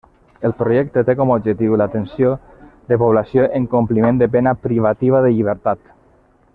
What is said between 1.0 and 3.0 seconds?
té com a objectiu l'atenció de